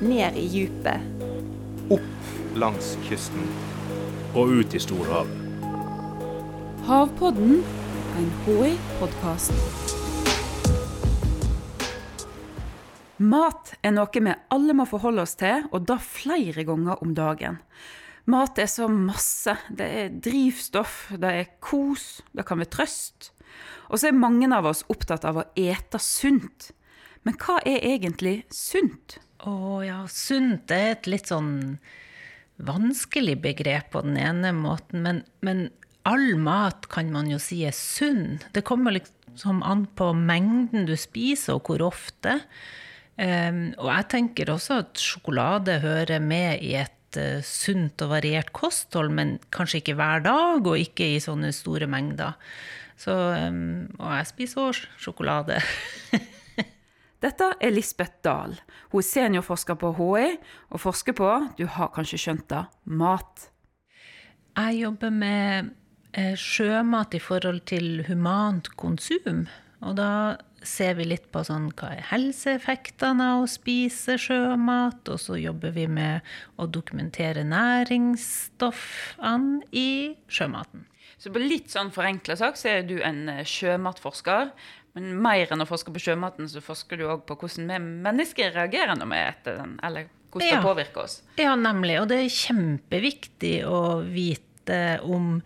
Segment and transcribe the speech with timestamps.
[0.00, 1.00] ned i djupet.
[1.90, 3.42] Opp langs kysten.
[4.36, 5.44] Og ut i storhavet.
[6.86, 7.62] Havpodden,
[8.16, 9.52] en HI-podkast.
[13.18, 17.58] Mat er noe vi alle må forholde oss til, og da flere ganger om dagen.
[18.30, 19.56] Mat er så masse.
[19.68, 23.32] Det er drivstoff, det er kos, det kan være trøst.
[23.90, 26.70] Og så er mange av oss opptatt av å ete sunt.
[27.26, 29.18] Men hva er egentlig sunt?
[29.46, 31.78] Å ja, sunt er et litt sånn
[32.58, 35.68] vanskelig begrep på den ene måten, men, men
[36.08, 38.40] all mat kan man jo si er sunn.
[38.54, 42.40] Det kommer liksom an på mengden du spiser, og hvor ofte.
[43.18, 48.52] Um, og jeg tenker også at sjokolade hører med i et uh, sunt og variert
[48.56, 52.34] kosthold, men kanskje ikke hver dag, og ikke i sånne store mengder.
[52.98, 55.62] Så, um, og jeg spiser også sjokolade.
[57.18, 58.54] Dette er Lisbeth Dahl.
[58.92, 60.36] Hun er seniorforsker på HI
[60.70, 63.48] og forsker på, du har kanskje skjønt det, mat.
[64.58, 65.72] Jeg jobber med
[66.14, 69.46] eh, sjømat i forhold til humant konsum.
[69.82, 75.08] Og da ser vi litt på sånn, hva er helseeffektene av å spise sjømat.
[75.10, 76.20] Og så jobber vi med
[76.58, 80.86] å dokumentere næringsstoffene i sjømaten.
[81.18, 84.50] Så på litt sånn forenkla sak så er du en eh, sjømatforsker.
[84.98, 88.50] Men mer enn å forske på sjømaten, så forsker du òg på hvordan vi mennesker
[88.56, 89.76] reagerer når vi eter den.
[89.86, 90.56] Eller hvordan Ja.
[90.58, 91.20] det påvirker oss.
[91.38, 92.00] Ja, nemlig.
[92.02, 95.38] Og det er kjempeviktig å vite om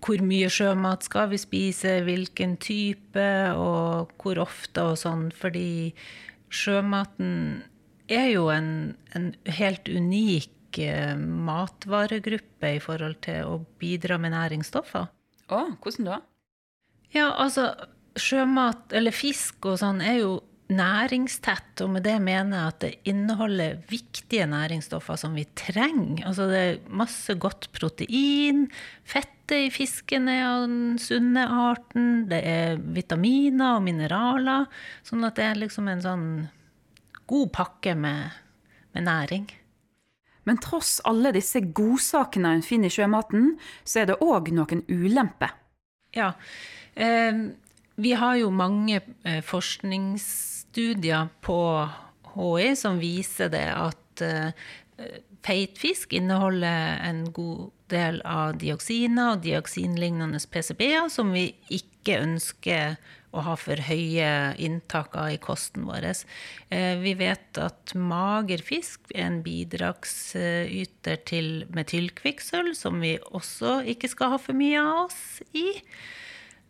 [0.00, 3.24] hvor mye sjømat skal vi spise, hvilken type,
[3.56, 5.26] og hvor ofte og sånn.
[5.36, 5.92] Fordi
[6.48, 7.64] sjømaten
[8.08, 8.70] er jo en,
[9.16, 15.08] en helt unik eh, matvaregruppe i forhold til å bidra med næringsstoffer.
[15.52, 16.20] Å, hvordan da?
[17.14, 17.68] Ja, altså,
[18.20, 20.34] sjømat, eller fisk og sånn, er jo
[20.72, 26.24] næringstett, og med det mener jeg at det inneholder viktige næringsstoffer som vi trenger.
[26.30, 28.64] Altså det er masse godt protein,
[29.04, 34.70] fettet i fisken er av den sunne arten, det er vitaminer og mineraler,
[35.04, 36.24] sånn at det er liksom en sånn
[37.28, 38.32] god pakke med,
[38.96, 39.50] med næring.
[40.48, 43.54] Men tross alle disse godsakene en finner i sjømaten,
[43.84, 45.54] så er det òg noen ulemper.
[46.16, 46.34] Ja.
[46.94, 47.44] Eh,
[47.96, 51.58] vi har jo mange eh, forskningsstudier på
[52.34, 54.72] HI som viser det at feitfisk
[55.44, 62.96] feit fisk inneholder en god del av dioksiner og dioksinlignende PCB-er som vi ikke ønsker
[63.34, 66.06] å ha for høye inntak av i kosten vår.
[66.70, 74.08] Eh, Vi vet at mager fisk er en bidragsyter til metylkvikksølv, som vi også ikke
[74.12, 75.66] skal ha for mye av oss i.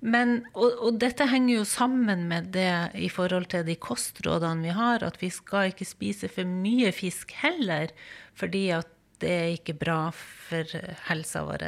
[0.05, 4.75] Men, og, og dette henger jo sammen med det i forhold til de kostrådene vi
[4.77, 7.95] har, at vi skal ikke spise for mye fisk heller,
[8.37, 8.91] fordi at
[9.25, 10.69] det er ikke bra for
[11.09, 11.65] helsa vår.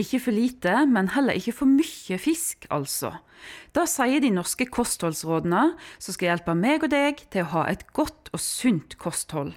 [0.00, 3.18] Ikke for lite, men heller ikke for mye fisk, altså.
[3.76, 7.86] Da sier de norske kostholdsrådene, som skal hjelpe meg og deg til å ha et
[7.96, 9.52] godt og sunt kosthold.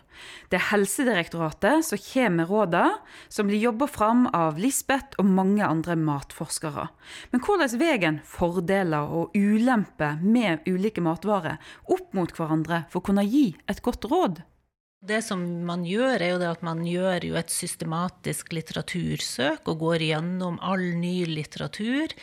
[0.52, 5.66] Det er Helsedirektoratet som kommer med rådene, som blir jobba fram av Lisbeth og mange
[5.66, 6.88] andre matforskere.
[7.32, 13.08] Men hvordan veien en fordeler og ulemper med ulike matvarer opp mot hverandre for å
[13.12, 14.44] kunne gi et godt råd?
[15.04, 19.82] Det som man gjør, er jo det at man gjør jo et systematisk litteratursøk og
[19.82, 22.14] går gjennom all ny litteratur.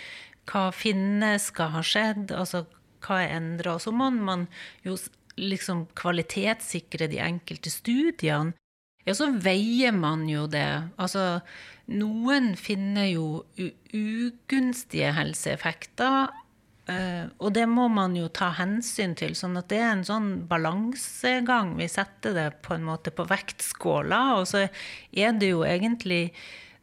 [0.48, 2.64] Hva finnes, hva har skjedd, altså
[3.04, 3.76] hva er endra?
[3.76, 4.46] Så må man
[4.86, 4.96] jo
[5.36, 8.56] liksom kvalitetssikre de enkelte studiene.
[9.04, 10.69] Ja, så veier man jo det.
[11.00, 11.40] Altså,
[11.92, 13.42] noen finner jo
[13.96, 16.32] ugunstige helseeffekter
[17.38, 21.76] og det må man jo ta hensyn til, sånn at det er en sånn balansegang.
[21.78, 26.30] Vi setter det på en måte på vektskåla, og så er det jo egentlig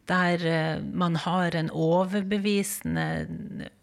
[0.07, 3.27] der uh, man har en overbevisende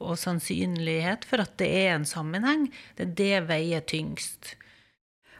[0.00, 2.70] og sannsynlighet for at det er en sammenheng.
[2.96, 4.54] Det er det veier tyngst.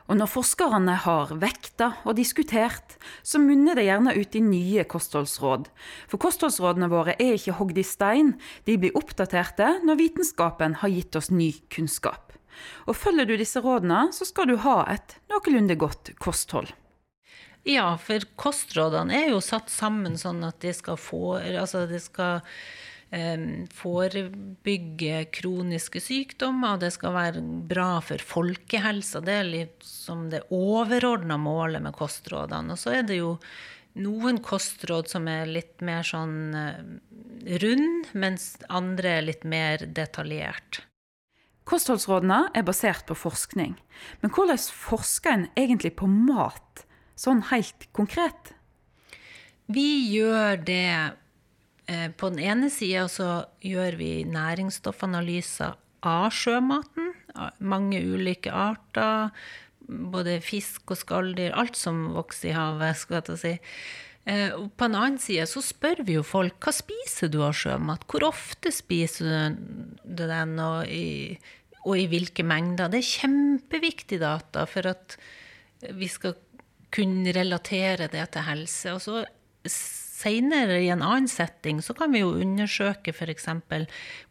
[0.04, 5.70] Og når forskerne har vekta og diskutert, så munner det gjerne ut i nye kostholdsråd.
[6.12, 8.34] For kostholdsrådene våre er ikke hogd i stein,
[8.68, 12.34] de blir oppdaterte når vitenskapen har gitt oss ny kunnskap.
[12.84, 16.68] Og følger du disse rådene, så skal du ha et noenlunde godt kosthold.
[17.64, 22.44] Ja, for kostrådene er jo satt sammen sånn at de skal få Altså, de skal
[23.74, 29.22] forebygge kroniske sykdommer, og det skal være bra for folkehelsa.
[29.24, 32.74] Det er liksom det overordna målet med kostrådene.
[32.74, 33.36] Og så er det jo
[34.02, 36.56] noen kostråd som er litt mer sånn
[37.62, 40.82] rund, mens andre er litt mer detaljert.
[41.64, 43.76] Kostholdsrådene er basert på forskning.
[44.20, 46.84] Men hvordan forsker en egentlig på mat,
[47.16, 48.52] sånn helt konkret?
[49.72, 51.12] Vi gjør det eh,
[52.16, 53.28] På den ene sida så
[53.60, 57.12] gjør vi næringsstoffanalyser av sjømaten.
[57.64, 59.34] Mange ulike arter.
[59.84, 61.52] Både fisk og skalldyr.
[61.56, 63.54] Alt som vokser i havet, skal jeg si.
[64.24, 67.56] Eh, og på den annen side så spør vi jo folk hva spiser du av
[67.58, 68.06] sjømat.
[68.08, 71.36] Hvor ofte spiser du den, og i,
[71.84, 72.92] og i hvilke mengder.
[72.92, 75.18] Det er kjempeviktig data for at
[75.92, 76.38] vi skal
[76.94, 78.94] kunne relatere det til helse.
[78.94, 79.24] Og så
[80.24, 83.48] Senere, i en annen setting, så kan vi jo undersøke f.eks.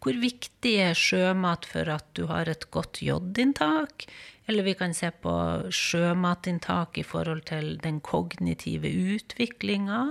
[0.02, 4.08] hvor viktig er sjømat for at du har et godt jodinntak?
[4.50, 5.36] Eller vi kan se på
[5.70, 10.02] sjømatinntak i forhold til den kognitive utviklinga.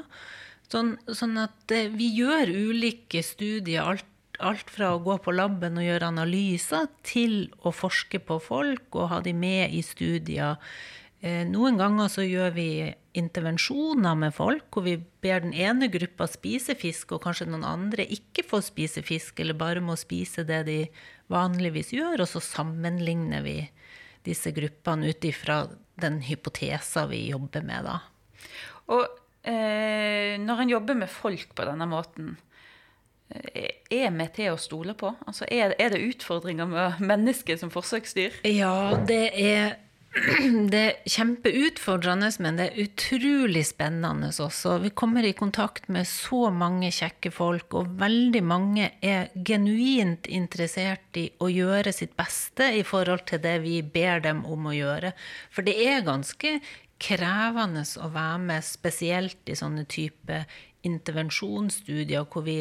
[0.73, 4.07] Sånn, sånn, at eh, vi gjør ulike studier, alt,
[4.41, 9.11] alt, fra å gå på laben og gjøre analyser, til å forske på folk og
[9.11, 10.63] ha de med i studier
[11.23, 12.69] noen ganger så gjør vi
[13.15, 18.07] intervensjoner med folk, hvor vi ber den ene gruppa spise fisk, og kanskje noen andre
[18.11, 20.79] ikke får spise fisk, eller bare må spise det de
[21.33, 23.59] vanligvis gjør, og så sammenligner vi
[24.27, 25.65] disse gruppene ut ifra
[26.03, 27.99] den hypotesa vi jobber med, da.
[28.93, 29.05] Og
[29.47, 32.35] eh, når en jobber med folk på denne måten,
[33.35, 35.13] eh, er vi til å stole på?
[35.27, 38.43] Altså, er, er det utfordringer med mennesket som forsøksdyr?
[38.49, 39.77] Ja, det er
[40.73, 44.75] det er kjempeutfordrende, men det er utrolig spennende også.
[44.83, 51.17] Vi kommer i kontakt med så mange kjekke folk, og veldig mange er genuint interessert
[51.17, 55.15] i å gjøre sitt beste i forhold til det vi ber dem om å gjøre.
[55.49, 56.59] For det er ganske
[57.03, 60.45] krevende å være med, spesielt i sånne type
[60.87, 62.61] intervensjonsstudier hvor vi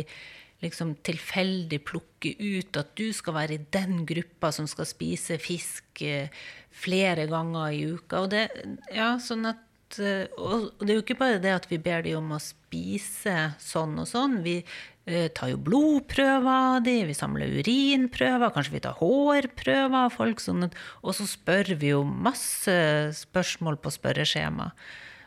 [0.61, 6.03] liksom tilfeldig plukke ut at du skal være i den gruppa som skal spise fisk
[6.05, 6.31] eh,
[6.71, 8.23] flere ganger i uka.
[8.23, 8.45] Og det,
[8.93, 12.21] ja, sånn at, eh, og det er jo ikke bare det at vi ber dem
[12.21, 14.39] om å spise sånn og sånn.
[14.45, 20.13] Vi eh, tar jo blodprøver av dem, vi samler urinprøver, kanskje vi tar hårprøver av
[20.13, 20.43] folk.
[20.43, 22.77] Sånn at, og så spør vi jo masse
[23.17, 24.69] spørsmål på spørreskjema.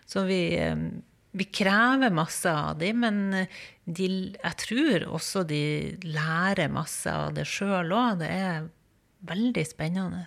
[0.06, 0.44] Så vi
[1.34, 3.46] vi krever masse av dem, men
[3.84, 4.08] de,
[4.38, 5.62] jeg tror også de
[6.06, 8.20] lærer masse av det sjøl òg.
[8.22, 8.69] Det er
[9.26, 10.25] veldig spennende.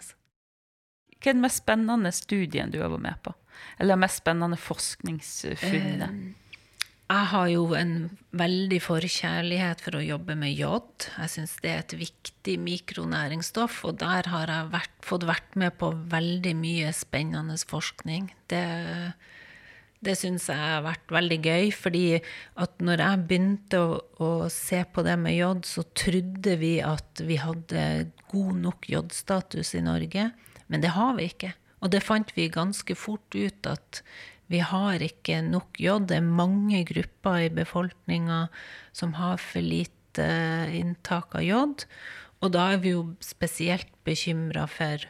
[1.17, 3.33] Hva er den mest spennende studien du har vært med på?
[3.77, 6.11] Eller det mest spennende forskningsfunnet?
[6.11, 6.43] Eh,
[7.07, 7.93] jeg har jo en
[8.35, 11.07] veldig forkjærlighet for å jobbe med jod.
[11.15, 15.77] Jeg syns det er et viktig mikronæringsstoff, og der har jeg vært, fått vært med
[15.79, 18.27] på veldig mye spennende forskning.
[18.51, 18.65] Det
[20.05, 22.05] det syns jeg har vært veldig gøy, fordi
[22.61, 27.23] at når jeg begynte å, å, se på det med jod, så trodde vi at
[27.25, 27.83] vi hadde
[28.29, 30.29] god nok jodstatus i Norge.
[30.67, 31.53] Men det har vi ikke.
[31.81, 34.01] Og det fant vi ganske fort ut at
[34.51, 36.07] vi har ikke nok jod.
[36.11, 38.45] Det er mange grupper i befolkninga
[38.95, 40.27] som har for lite
[40.77, 41.85] inntak av jod.
[42.45, 45.03] Og da er vi jo spesielt bekymra for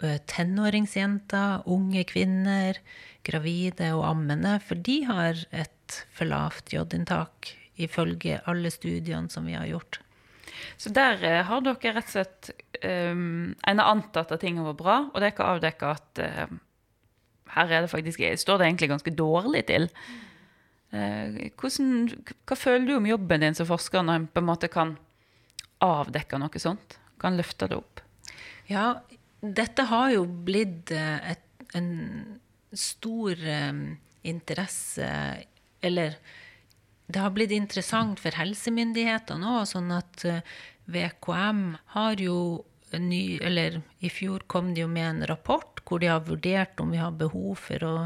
[0.00, 2.78] tenåringsjenter, unge kvinner,
[3.26, 9.56] gravide og ammende, for de har et for lavt jodinntak, ifølge alle studiene som vi
[9.56, 10.00] har gjort.
[10.78, 12.50] Så der eh, har dere rett og slett
[12.82, 16.56] um, En har antatt at ting var bra, og dere har avdekka at uh,
[17.54, 19.88] her er det faktisk, står det egentlig ganske dårlig til.
[20.94, 22.08] Uh, hvordan,
[22.48, 24.96] hva føler du om jobben din som forsker, når en på en måte kan
[25.84, 26.98] avdekke noe sånt?
[27.22, 28.02] Kan løfte det opp?
[28.68, 28.98] Ja,
[29.40, 31.44] dette har jo blitt et,
[31.78, 31.90] en
[32.72, 33.82] stor um,
[34.26, 35.06] interesse
[35.80, 36.18] Eller
[37.08, 40.42] det har blitt interessant for helsemyndighetene òg, sånn at eh,
[40.92, 41.62] VKM
[41.94, 46.26] har jo ny Eller i fjor kom de jo med en rapport hvor de har
[46.26, 47.96] vurdert om vi har behov for å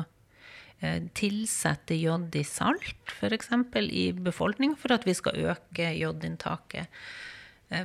[1.14, 3.50] tilsette jod i salt, f.eks.
[3.86, 6.90] i befolkningen, for at vi skal øke jodinntaket.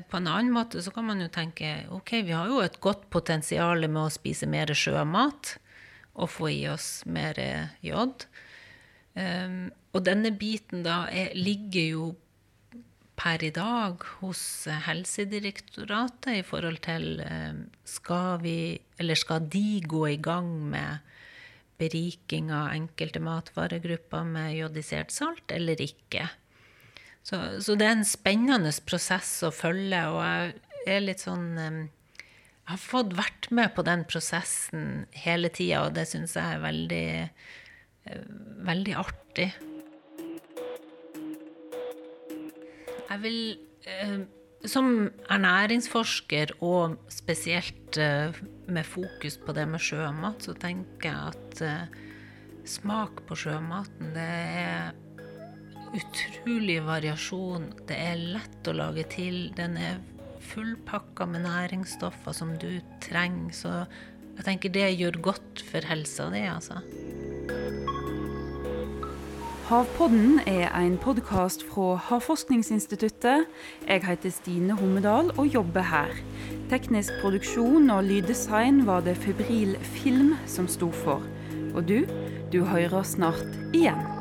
[0.10, 3.08] På en annen måte så kan man jo tenke ok, vi har jo et godt
[3.14, 5.56] potensial med å spise mer sjømat
[6.18, 7.38] og få i oss mer
[7.86, 8.26] jod.
[9.18, 12.08] Um, og denne biten da er, ligger jo
[13.18, 14.42] per i dag hos
[14.86, 18.58] Helsedirektoratet i forhold til um, skal vi,
[19.02, 21.16] eller skal de gå i gang med
[21.82, 26.28] beriking av enkelte matvaregrupper med jodisert salt, eller ikke.
[27.28, 30.22] Så, så, det er en spennende prosess å følge, og
[30.86, 31.50] jeg er litt sånn
[32.68, 36.64] jeg har fått vært med på den prosessen hele tida, og det syns jeg er
[36.64, 37.08] veldig,
[38.12, 38.26] eh,
[38.68, 39.48] veldig artig.
[43.08, 43.40] Jeg vil
[43.88, 44.18] eh,
[44.68, 48.36] Som ernæringsforsker, og spesielt eh,
[48.68, 55.07] med fokus på det med sjømat, så tenker jeg at smak på sjømaten, det er
[55.98, 57.72] utrolig variasjon.
[57.88, 59.48] Det er lett å lage til.
[59.58, 60.00] Den er
[60.48, 63.54] fullpakka med næringsstoffer som du trenger.
[63.56, 63.74] Så
[64.38, 66.82] jeg tenker det gjør godt for helsa di, altså.
[69.68, 73.50] Havpodden er en podkast fra Havforskningsinstituttet.
[73.84, 76.14] Jeg heter Stine Hommedal og jobber her.
[76.72, 81.26] Teknisk produksjon og lyddesign var det Febril Film som sto for.
[81.76, 82.06] Og du,
[82.54, 84.17] du hører snart igjen.